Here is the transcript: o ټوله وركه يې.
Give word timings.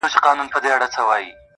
o 0.05 0.07
ټوله 0.15 0.69
وركه 0.77 1.01
يې. 1.21 1.25